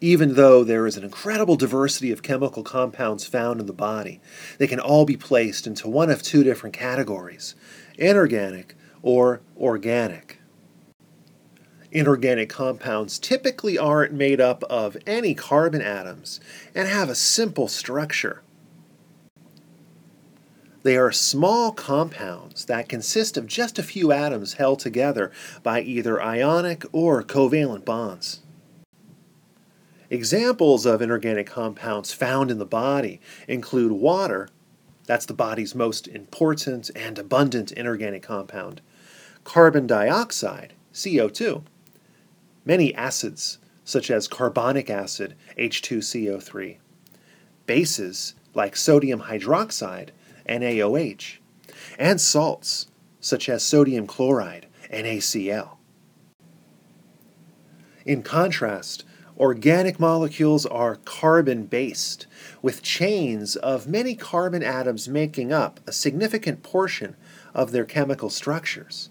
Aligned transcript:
Even 0.00 0.34
though 0.34 0.62
there 0.62 0.86
is 0.86 0.98
an 0.98 1.04
incredible 1.04 1.56
diversity 1.56 2.12
of 2.12 2.22
chemical 2.22 2.62
compounds 2.62 3.24
found 3.24 3.60
in 3.60 3.66
the 3.66 3.72
body, 3.72 4.20
they 4.58 4.66
can 4.66 4.78
all 4.78 5.06
be 5.06 5.16
placed 5.16 5.66
into 5.66 5.88
one 5.88 6.10
of 6.10 6.22
two 6.22 6.44
different 6.44 6.76
categories 6.76 7.54
inorganic 7.96 8.74
or 9.00 9.40
organic. 9.56 10.38
Inorganic 11.90 12.50
compounds 12.50 13.18
typically 13.18 13.78
aren't 13.78 14.12
made 14.12 14.38
up 14.38 14.62
of 14.64 14.98
any 15.06 15.34
carbon 15.34 15.80
atoms 15.80 16.40
and 16.74 16.86
have 16.86 17.08
a 17.08 17.14
simple 17.14 17.68
structure. 17.68 18.42
They 20.82 20.98
are 20.98 21.10
small 21.10 21.72
compounds 21.72 22.66
that 22.66 22.88
consist 22.88 23.38
of 23.38 23.46
just 23.46 23.78
a 23.78 23.82
few 23.82 24.12
atoms 24.12 24.54
held 24.54 24.78
together 24.78 25.32
by 25.62 25.80
either 25.80 26.22
ionic 26.22 26.84
or 26.92 27.22
covalent 27.22 27.86
bonds. 27.86 28.40
Examples 30.08 30.86
of 30.86 31.02
inorganic 31.02 31.46
compounds 31.46 32.12
found 32.12 32.50
in 32.50 32.58
the 32.58 32.64
body 32.64 33.20
include 33.48 33.92
water, 33.92 34.48
that's 35.04 35.26
the 35.26 35.34
body's 35.34 35.74
most 35.74 36.06
important 36.08 36.90
and 36.94 37.18
abundant 37.18 37.72
inorganic 37.72 38.22
compound, 38.22 38.80
carbon 39.44 39.86
dioxide, 39.86 40.74
CO2, 40.92 41.62
many 42.64 42.94
acids, 42.94 43.58
such 43.84 44.10
as 44.10 44.28
carbonic 44.28 44.90
acid, 44.90 45.34
H2CO3, 45.58 46.76
bases, 47.66 48.34
like 48.54 48.76
sodium 48.76 49.22
hydroxide, 49.22 50.10
NaOH, 50.48 51.38
and 51.98 52.20
salts, 52.20 52.86
such 53.20 53.48
as 53.48 53.62
sodium 53.62 54.06
chloride, 54.06 54.66
NaCl. 54.92 55.76
In 58.04 58.22
contrast, 58.22 59.04
Organic 59.38 60.00
molecules 60.00 60.64
are 60.64 60.96
carbon 61.04 61.66
based, 61.66 62.26
with 62.62 62.82
chains 62.82 63.54
of 63.56 63.86
many 63.86 64.14
carbon 64.14 64.62
atoms 64.62 65.08
making 65.08 65.52
up 65.52 65.78
a 65.86 65.92
significant 65.92 66.62
portion 66.62 67.16
of 67.52 67.70
their 67.70 67.84
chemical 67.84 68.30
structures. 68.30 69.10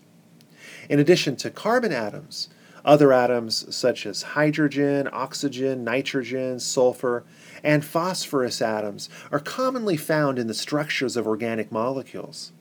In 0.90 1.00
addition 1.00 1.36
to 1.38 1.52
carbon 1.52 1.92
atoms, 1.92 2.50
other 2.84 3.14
atoms 3.14 3.76
such 3.76 4.08
as 4.08 4.22
hydrogen, 4.22 5.08
oxygen, 5.12 5.84
nitrogen, 5.84 6.60
sulfur, 6.60 7.24
and 7.64 7.86
phosphorus 7.86 8.64
atoms 8.64 9.10
are 9.32 9.40
commonly 9.40 9.98
found 9.98 10.40
in 10.40 10.48
the 10.48 10.54
structures 10.56 11.16
of 11.16 11.28
organic 11.28 11.72
molecules. 11.72 12.52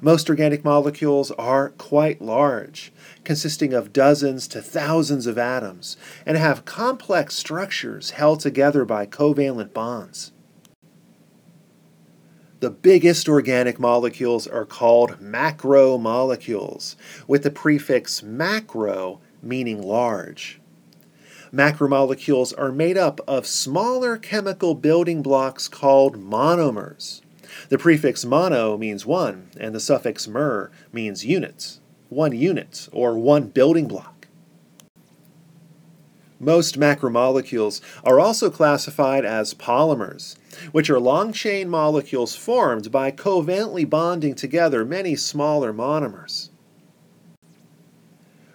Most 0.00 0.28
organic 0.28 0.64
molecules 0.64 1.30
are 1.32 1.70
quite 1.70 2.20
large, 2.20 2.92
consisting 3.24 3.72
of 3.72 3.92
dozens 3.92 4.46
to 4.48 4.62
thousands 4.62 5.26
of 5.26 5.38
atoms, 5.38 5.96
and 6.26 6.36
have 6.36 6.64
complex 6.64 7.34
structures 7.36 8.10
held 8.10 8.40
together 8.40 8.84
by 8.84 9.06
covalent 9.06 9.72
bonds. 9.72 10.32
The 12.60 12.70
biggest 12.70 13.28
organic 13.28 13.80
molecules 13.80 14.46
are 14.46 14.64
called 14.64 15.18
macromolecules, 15.20 16.94
with 17.26 17.42
the 17.42 17.50
prefix 17.50 18.22
macro 18.22 19.20
meaning 19.42 19.82
large. 19.82 20.60
Macromolecules 21.52 22.54
are 22.56 22.72
made 22.72 22.96
up 22.96 23.20
of 23.26 23.46
smaller 23.46 24.16
chemical 24.16 24.74
building 24.74 25.22
blocks 25.22 25.68
called 25.68 26.16
monomers. 26.16 27.20
The 27.68 27.78
prefix 27.78 28.24
mono 28.24 28.76
means 28.76 29.06
one, 29.06 29.48
and 29.58 29.74
the 29.74 29.80
suffix 29.80 30.26
mer 30.28 30.70
means 30.92 31.24
units, 31.24 31.80
one 32.08 32.32
unit, 32.32 32.88
or 32.92 33.18
one 33.18 33.48
building 33.48 33.88
block. 33.88 34.28
Most 36.42 36.76
macromolecules 36.78 37.80
are 38.02 38.18
also 38.18 38.50
classified 38.50 39.24
as 39.24 39.54
polymers, 39.54 40.36
which 40.72 40.90
are 40.90 40.98
long 40.98 41.32
chain 41.32 41.68
molecules 41.68 42.34
formed 42.34 42.90
by 42.90 43.12
covalently 43.12 43.88
bonding 43.88 44.34
together 44.34 44.84
many 44.84 45.14
smaller 45.14 45.72
monomers. 45.72 46.48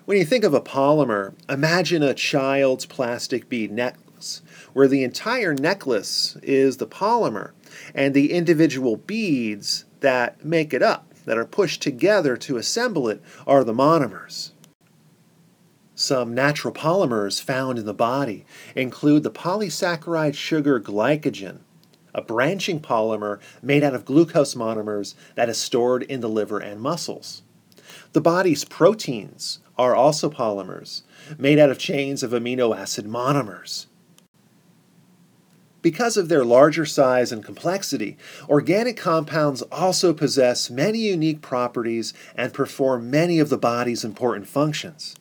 When 0.03 0.17
you 0.17 0.25
think 0.25 0.43
of 0.43 0.53
a 0.53 0.59
polymer, 0.59 1.33
imagine 1.47 2.03
a 2.03 2.13
child's 2.13 2.85
plastic 2.85 3.47
bead 3.47 3.71
necklace, 4.17 4.41
where 4.73 4.87
the 4.87 5.03
entire 5.03 5.53
necklace 5.53 6.37
is 6.41 6.77
the 6.77 6.87
polymer 6.87 7.51
and 7.93 8.13
the 8.15 8.31
individual 8.31 8.97
beads 8.97 9.85
that 9.99 10.43
make 10.43 10.73
it 10.73 10.81
up, 10.81 11.13
that 11.25 11.37
are 11.37 11.45
pushed 11.45 11.83
together 11.83 12.35
to 12.35 12.57
assemble 12.57 13.07
it, 13.09 13.21
are 13.45 13.63
the 13.63 13.73
monomers. 13.73 14.51
Some 15.93 16.33
natural 16.33 16.73
polymers 16.73 17.41
found 17.41 17.77
in 17.77 17.85
the 17.85 17.93
body 17.93 18.45
include 18.75 19.21
the 19.21 19.31
polysaccharide 19.31 20.35
sugar 20.35 20.79
glycogen, 20.79 21.59
a 22.15 22.21
branching 22.21 22.79
polymer 22.79 23.39
made 23.61 23.83
out 23.83 23.93
of 23.93 24.05
glucose 24.05 24.55
monomers 24.55 25.13
that 25.35 25.49
is 25.49 25.59
stored 25.59 26.01
in 26.03 26.21
the 26.21 26.29
liver 26.29 26.59
and 26.59 26.81
muscles. 26.81 27.43
The 28.13 28.21
body's 28.21 28.65
proteins 28.65 29.59
are 29.77 29.95
also 29.95 30.29
polymers, 30.29 31.03
made 31.37 31.59
out 31.59 31.69
of 31.69 31.77
chains 31.77 32.23
of 32.23 32.31
amino 32.31 32.75
acid 32.75 33.05
monomers. 33.05 33.85
Because 35.87 36.17
of 36.17 36.27
their 36.27 36.43
larger 36.43 36.85
size 36.85 37.31
and 37.31 37.41
complexity, 37.41 38.17
organic 38.49 38.97
compounds 38.97 39.61
also 39.71 40.11
possess 40.11 40.69
many 40.69 40.99
unique 40.99 41.41
properties 41.41 42.13
and 42.35 42.53
perform 42.53 43.09
many 43.09 43.39
of 43.39 43.47
the 43.47 43.57
body's 43.57 44.03
important 44.03 44.49
functions. 44.49 45.15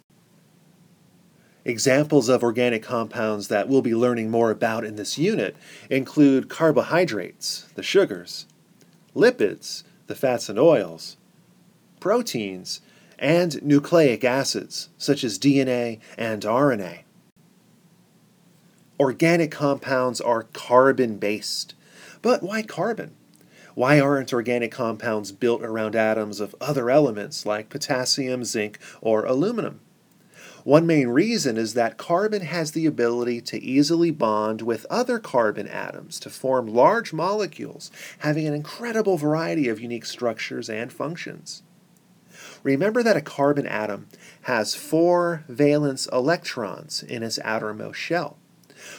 Examples 1.65 2.29
of 2.29 2.43
organic 2.43 2.83
compounds 2.83 3.47
that 3.47 3.69
we'll 3.69 3.81
be 3.81 3.95
learning 3.95 4.29
more 4.29 4.51
about 4.51 4.85
in 4.85 4.97
this 4.97 5.17
unit 5.17 5.55
include 5.89 6.49
carbohydrates, 6.49 7.69
the 7.77 7.83
sugars, 7.85 8.47
lipids, 9.15 9.85
the 10.09 10.17
fats 10.17 10.49
and 10.49 10.59
oils, 10.59 11.17
proteins, 12.01 12.81
and 13.21 13.63
nucleic 13.63 14.25
acids, 14.25 14.89
such 14.99 15.23
as 15.23 15.39
DNA 15.39 16.01
and 16.19 16.43
RNA. 16.43 17.06
Organic 18.99 19.51
compounds 19.51 20.23
are 20.23 20.45
carbon 20.55 21.19
based. 21.19 21.75
But 22.23 22.43
why 22.43 22.63
carbon? 22.63 23.15
Why 23.75 24.01
aren't 24.01 24.33
organic 24.33 24.73
compounds 24.73 25.33
built 25.33 25.63
around 25.63 25.95
atoms 25.95 26.41
of 26.41 26.57
other 26.63 26.89
elements 26.89 27.45
like 27.45 27.69
potassium, 27.69 28.43
zinc, 28.43 28.79
or 29.03 29.27
aluminum? 29.27 29.81
One 30.65 30.87
main 30.87 31.09
reason 31.09 31.59
is 31.59 31.75
that 31.75 31.99
carbon 31.99 32.41
has 32.41 32.73
the 32.73 32.87
ability 32.87 33.43
to 33.43 33.63
easily 33.63 34.11
bond 34.11 34.63
with 34.63 34.87
other 34.89 35.19
carbon 35.19 35.69
atoms 35.69 36.19
to 36.21 36.31
form 36.31 36.67
large 36.67 37.13
molecules 37.13 37.91
having 38.21 38.47
an 38.47 38.55
incredible 38.55 39.19
variety 39.19 39.69
of 39.69 39.79
unique 39.79 40.07
structures 40.07 40.71
and 40.71 40.91
functions. 40.91 41.63
Remember 42.63 43.03
that 43.03 43.17
a 43.17 43.21
carbon 43.21 43.67
atom 43.67 44.09
has 44.43 44.75
four 44.75 45.45
valence 45.49 46.09
electrons 46.11 47.03
in 47.03 47.23
its 47.23 47.39
outermost 47.45 47.99
shell 47.99 48.39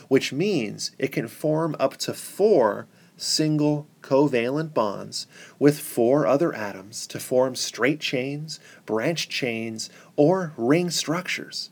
which 0.08 0.34
means 0.34 0.92
it 0.98 1.12
can 1.12 1.28
form 1.28 1.76
up 1.80 1.98
to 1.98 2.14
four 2.14 2.88
single 3.18 3.88
covalent 4.02 4.74
bonds 4.74 5.28
with 5.60 5.80
four 5.80 6.28
other 6.28 6.54
atoms 6.54 7.08
to 7.08 7.20
form 7.20 7.56
straight 7.56 8.00
chains, 8.00 8.60
branched 8.86 9.30
chains, 9.30 9.90
or 10.16 10.54
ring 10.56 10.90
structures. 10.90 11.72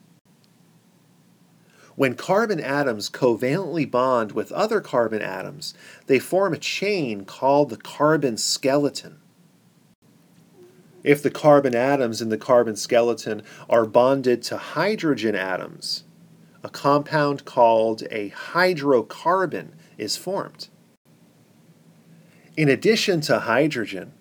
When 1.95 2.15
carbon 2.15 2.59
atoms 2.59 3.09
covalently 3.09 3.89
bond 3.89 4.33
with 4.33 4.51
other 4.51 4.81
carbon 4.81 5.21
atoms, 5.21 5.73
they 6.07 6.19
form 6.19 6.53
a 6.53 6.57
chain 6.57 7.23
called 7.23 7.69
the 7.69 7.77
carbon 7.77 8.35
skeleton. 8.35 9.19
If 11.03 11.23
the 11.23 11.29
carbon 11.29 11.73
atoms 11.73 12.21
in 12.21 12.29
the 12.29 12.37
carbon 12.37 12.75
skeleton 12.75 13.43
are 13.69 13.85
bonded 13.85 14.41
to 14.43 14.57
hydrogen 14.57 15.35
atoms, 15.35 16.03
a 16.65 16.69
compound 16.69 17.45
called 17.45 18.01
a 18.09 18.31
hydrocarbon 18.31 19.67
is 19.99 20.17
formed. 20.17 20.67
In 22.57 22.69
addition 22.69 23.21
to 23.21 23.41
hydrogen, 23.41 24.13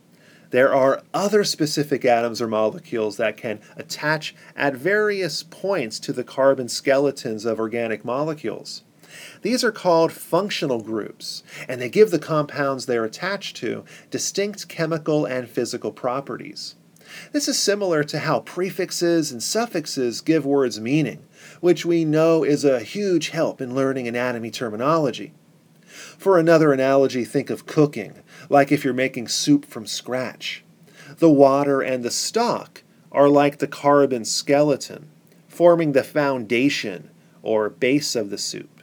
there 0.51 0.75
are 0.75 1.03
other 1.15 1.43
specific 1.43 2.05
atoms 2.05 2.43
or 2.43 2.47
molecules 2.47 3.17
that 3.17 3.39
can 3.39 3.61
attach 3.79 4.35
at 4.55 4.75
various 4.75 5.43
points 5.43 5.99
to 6.01 6.13
the 6.13 6.23
carbon 6.23 6.69
skeletons 6.69 7.47
of 7.47 7.59
organic 7.59 8.05
molecules. 8.05 8.83
These 9.41 9.65
are 9.65 9.73
called 9.73 10.13
functional 10.13 10.83
groups, 10.83 11.45
and 11.67 11.81
they 11.81 11.89
give 11.89 12.11
the 12.11 12.19
compounds 12.19 12.85
they're 12.85 13.07
attached 13.07 13.57
to 13.57 13.87
distinct 14.11 14.69
chemical 14.69 15.25
and 15.25 15.49
physical 15.49 15.93
properties. 15.93 16.75
This 17.33 17.49
is 17.49 17.59
similar 17.59 18.05
to 18.05 18.21
how 18.21 18.41
prefixes 18.41 19.31
and 19.31 19.43
suffixes 19.43 20.21
give 20.21 20.45
words 20.47 20.81
meaning, 20.81 21.25
which 21.61 21.85
we 21.85 22.05
know 22.05 22.45
is 22.45 22.65
a 22.65 22.81
huge 22.81 23.31
help 23.31 23.61
in 23.61 23.75
learning 23.75 24.09
anatomy 24.09 24.51
terminology. 24.51 25.33
For 25.85 26.39
another 26.39 26.73
analogy, 26.73 27.25
think 27.25 27.51
of 27.51 27.67
cooking, 27.67 28.23
like 28.49 28.73
if 28.73 28.85
you're 28.85 28.95
making 28.95 29.29
soup 29.29 29.65
from 29.65 29.87
scratch. 29.87 30.65
The 31.19 31.31
water 31.31 31.81
and 31.81 32.03
the 32.03 32.11
stock 32.11 32.83
are 33.13 33.29
like 33.29 33.59
the 33.59 33.69
carbon 33.69 34.25
skeleton, 34.25 35.11
forming 35.47 35.93
the 35.93 36.03
foundation 36.03 37.11
or 37.43 37.71
base 37.71 38.17
of 38.17 38.31
the 38.31 38.39
soup. 38.39 38.74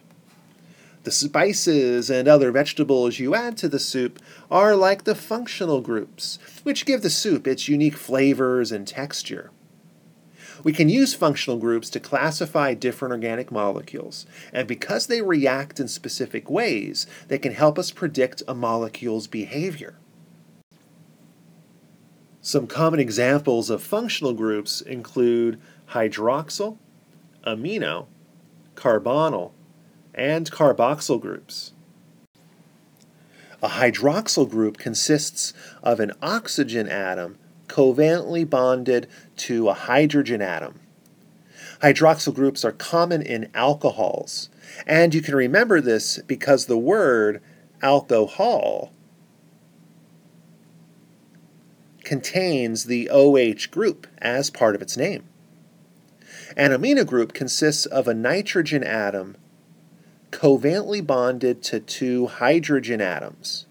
The 1.04 1.12
spices 1.12 2.12
and 2.12 2.28
other 2.28 2.52
vegetables 2.52 3.18
you 3.18 3.34
add 3.34 3.58
to 3.58 3.68
the 3.68 3.80
soup 3.80 4.20
are 4.52 4.76
like 4.76 5.04
the 5.04 5.16
functional 5.16 5.82
groups, 5.82 6.38
which 6.62 6.86
give 6.86 7.02
the 7.02 7.10
soup 7.10 7.48
its 7.48 7.68
unique 7.68 7.98
flavors 7.98 8.72
and 8.72 8.88
texture. 8.88 9.50
We 10.64 10.74
can 10.74 10.90
use 10.90 11.16
functional 11.16 11.58
groups 11.58 11.90
to 11.92 12.00
classify 12.00 12.76
different 12.76 13.14
organic 13.14 13.52
molecules, 13.52 14.28
and 14.54 14.68
because 14.68 15.08
they 15.08 15.24
react 15.24 15.80
in 15.80 15.88
specific 15.88 16.52
ways, 16.52 17.08
they 17.30 17.40
can 17.40 17.54
help 17.54 17.80
us 17.80 17.90
predict 17.90 18.44
a 18.48 18.54
molecule's 18.54 19.26
behavior. 19.26 19.96
Some 22.42 22.68
common 22.68 23.00
examples 23.00 23.72
of 23.72 23.82
functional 23.82 24.34
groups 24.34 24.82
include 24.82 25.60
hydroxyl, 25.90 26.78
amino, 27.46 28.06
carbonyl, 28.76 29.52
and 30.14 30.52
carboxyl 30.52 31.20
groups. 31.20 31.74
A 33.64 33.70
hydroxyl 33.70 34.50
group 34.50 34.78
consists 34.78 35.54
of 35.84 36.00
an 36.00 36.12
oxygen 36.22 36.90
atom 36.90 37.38
covalently 37.68 38.48
bonded 38.50 39.08
to 39.38 39.70
a 39.70 39.74
hydrogen 39.74 40.42
atom. 40.42 40.80
Hydroxyl 41.82 42.34
groups 42.34 42.66
are 42.66 42.72
common 42.72 43.22
in 43.22 43.50
alcohols, 43.54 44.50
and 44.86 45.14
you 45.14 45.22
can 45.22 45.36
remember 45.36 45.80
this 45.80 46.20
because 46.28 46.66
the 46.66 46.78
word 46.78 47.42
alcohol 47.82 48.92
contains 52.04 52.86
the 52.86 53.10
OH 53.10 53.70
group 53.72 54.08
as 54.18 54.50
part 54.50 54.76
of 54.76 54.82
its 54.82 54.98
name. 54.98 55.24
An 56.58 56.72
amino 56.72 57.06
group 57.06 57.34
consists 57.34 57.86
of 57.86 58.08
a 58.08 58.14
nitrogen 58.14 58.84
atom 58.84 59.38
covalently 60.32 61.06
bonded 61.06 61.62
to 61.64 61.80
two 61.80 62.28
hydrogen 62.28 63.02
atoms. 63.02 63.66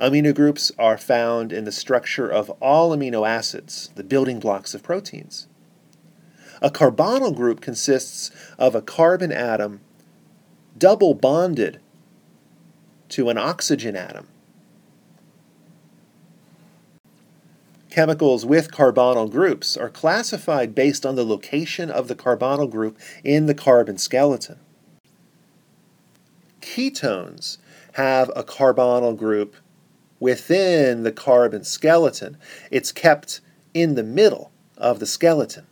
Amino 0.00 0.34
groups 0.34 0.70
are 0.78 0.96
found 0.96 1.52
in 1.52 1.64
the 1.64 1.72
structure 1.72 2.28
of 2.28 2.50
all 2.60 2.96
amino 2.96 3.28
acids, 3.28 3.90
the 3.96 4.04
building 4.04 4.38
blocks 4.38 4.74
of 4.74 4.82
proteins. 4.82 5.48
A 6.62 6.70
carbonyl 6.70 7.34
group 7.34 7.60
consists 7.60 8.30
of 8.58 8.74
a 8.74 8.82
carbon 8.82 9.32
atom 9.32 9.80
double 10.78 11.14
bonded 11.14 11.80
to 13.10 13.28
an 13.28 13.36
oxygen 13.36 13.96
atom. 13.96 14.28
Chemicals 17.90 18.44
with 18.44 18.72
carbonyl 18.72 19.30
groups 19.30 19.76
are 19.76 19.88
classified 19.88 20.74
based 20.74 21.04
on 21.06 21.14
the 21.14 21.24
location 21.24 21.90
of 21.90 22.08
the 22.08 22.16
carbonyl 22.16 22.68
group 22.68 22.98
in 23.22 23.46
the 23.46 23.54
carbon 23.54 23.98
skeleton. 23.98 24.58
Ketones 26.74 27.58
have 27.92 28.32
a 28.34 28.42
carbonyl 28.42 29.16
group 29.16 29.54
within 30.18 31.04
the 31.04 31.12
carbon 31.12 31.62
skeleton. 31.62 32.36
It's 32.68 32.90
kept 32.90 33.40
in 33.74 33.94
the 33.94 34.02
middle 34.02 34.50
of 34.76 34.98
the 34.98 35.06
skeleton. 35.06 35.68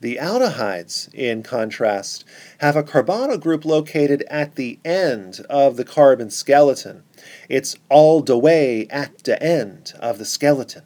The 0.00 0.20
aldehydes, 0.22 1.12
in 1.12 1.42
contrast, 1.42 2.24
have 2.58 2.76
a 2.76 2.84
carbonyl 2.84 3.40
group 3.40 3.64
located 3.64 4.22
at 4.30 4.54
the 4.54 4.78
end 4.84 5.40
of 5.50 5.76
the 5.76 5.84
carbon 5.84 6.30
skeleton. 6.30 7.02
It's 7.48 7.74
all 7.88 8.22
the 8.22 8.38
way 8.38 8.86
at 8.88 9.24
the 9.24 9.42
end 9.42 9.94
of 9.98 10.18
the 10.18 10.24
skeleton. 10.24 10.84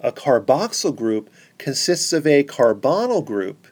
A 0.00 0.10
carboxyl 0.10 0.96
group 0.96 1.28
consists 1.58 2.14
of 2.14 2.26
a 2.26 2.44
carbonyl 2.44 3.22
group 3.22 3.66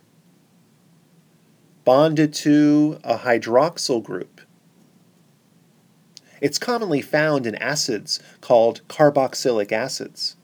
bonded 1.84 2.32
to 2.32 2.98
a 3.02 3.18
hydroxyl 3.18 4.02
group. 4.02 4.40
It's 6.40 6.58
commonly 6.58 7.00
found 7.00 7.46
in 7.46 7.54
acids 7.56 8.20
called 8.40 8.80
carboxylic 8.88 9.70
acids. 9.70 10.36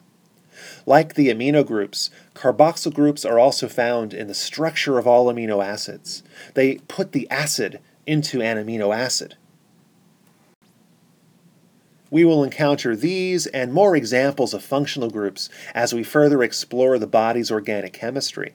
Like 0.86 1.14
the 1.14 1.28
amino 1.28 1.66
groups, 1.66 2.10
carboxyl 2.34 2.94
groups 2.94 3.24
are 3.24 3.38
also 3.38 3.68
found 3.68 4.14
in 4.14 4.28
the 4.28 4.34
structure 4.34 4.98
of 4.98 5.06
all 5.06 5.26
amino 5.26 5.64
acids. 5.64 6.22
They 6.54 6.76
put 6.88 7.12
the 7.12 7.28
acid 7.30 7.80
into 8.06 8.40
an 8.40 8.56
amino 8.56 8.96
acid. 8.96 9.36
We 12.10 12.24
will 12.24 12.42
encounter 12.42 12.96
these 12.96 13.46
and 13.48 13.72
more 13.72 13.94
examples 13.94 14.54
of 14.54 14.62
functional 14.62 15.10
groups 15.10 15.50
as 15.74 15.92
we 15.92 16.02
further 16.02 16.42
explore 16.42 16.98
the 16.98 17.06
body's 17.06 17.50
organic 17.50 17.92
chemistry. 17.92 18.54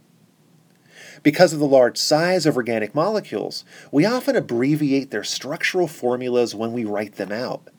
Because 1.24 1.54
of 1.54 1.60
the 1.60 1.66
large 1.66 1.98
size 1.98 2.46
of 2.46 2.58
organic 2.58 2.94
molecules, 2.94 3.64
we 3.92 4.06
often 4.06 4.36
abbreviate 4.36 5.10
their 5.10 5.24
structural 5.24 5.88
formulas 5.88 6.54
when 6.54 6.74
we 6.74 6.84
write 6.84 7.16
them 7.16 7.32
out. 7.32 7.70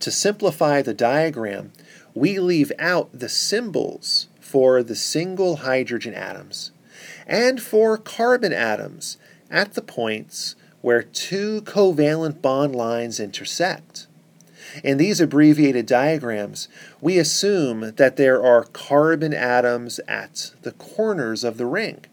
To 0.00 0.10
simplify 0.10 0.80
the 0.80 0.94
diagram, 0.94 1.72
we 2.14 2.38
leave 2.38 2.72
out 2.78 3.10
the 3.12 3.28
symbols 3.28 4.28
for 4.40 4.82
the 4.82 4.96
single 4.96 5.56
hydrogen 5.56 6.14
atoms 6.14 6.70
and 7.26 7.60
for 7.60 7.98
carbon 7.98 8.54
atoms 8.54 9.18
at 9.50 9.74
the 9.74 9.82
points 9.82 10.56
where 10.80 11.02
two 11.02 11.60
covalent 11.62 12.40
bond 12.40 12.74
lines 12.74 13.20
intersect. 13.20 14.06
In 14.82 14.98
these 14.98 15.20
abbreviated 15.20 15.86
diagrams, 15.86 16.68
we 17.00 17.18
assume 17.18 17.92
that 17.96 18.16
there 18.16 18.42
are 18.42 18.64
carbon 18.64 19.32
atoms 19.32 20.00
at 20.08 20.52
the 20.62 20.72
corners 20.72 21.44
of 21.44 21.56
the 21.56 21.66
ring. 21.66 22.04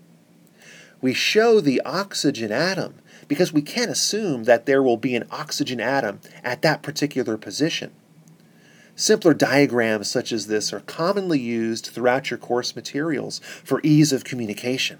We 1.01 1.13
show 1.13 1.59
the 1.59 1.81
oxygen 1.81 2.51
atom 2.51 2.95
because 3.27 3.51
we 3.51 3.61
can't 3.61 3.91
assume 3.91 4.43
that 4.45 4.65
there 4.65 4.83
will 4.83 4.97
be 4.97 5.15
an 5.15 5.27
oxygen 5.31 5.79
atom 5.79 6.19
at 6.43 6.61
that 6.61 6.81
particular 6.81 7.37
position. 7.37 7.91
Simpler 8.95 9.33
diagrams 9.33 10.09
such 10.09 10.31
as 10.31 10.47
this 10.47 10.71
are 10.71 10.81
commonly 10.81 11.39
used 11.39 11.87
throughout 11.87 12.29
your 12.29 12.37
course 12.37 12.75
materials 12.75 13.39
for 13.63 13.81
ease 13.83 14.13
of 14.13 14.23
communication. 14.23 14.99